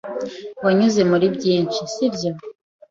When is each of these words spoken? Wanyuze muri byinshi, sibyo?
Wanyuze 0.65 1.01
muri 1.11 1.25
byinshi, 1.35 1.79
sibyo? 1.93 2.31